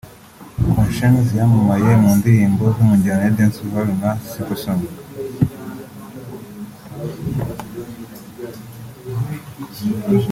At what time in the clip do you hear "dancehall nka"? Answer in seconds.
3.37-4.11